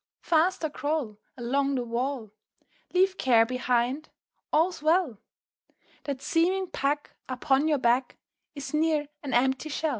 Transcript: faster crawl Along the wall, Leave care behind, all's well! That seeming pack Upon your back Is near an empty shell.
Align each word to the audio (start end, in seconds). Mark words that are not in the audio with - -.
faster 0.23 0.67
crawl 0.67 1.19
Along 1.37 1.75
the 1.75 1.83
wall, 1.83 2.31
Leave 2.91 3.19
care 3.19 3.45
behind, 3.45 4.09
all's 4.51 4.81
well! 4.81 5.19
That 6.05 6.23
seeming 6.23 6.71
pack 6.71 7.11
Upon 7.29 7.67
your 7.67 7.77
back 7.77 8.17
Is 8.55 8.73
near 8.73 9.09
an 9.21 9.35
empty 9.35 9.69
shell. 9.69 9.89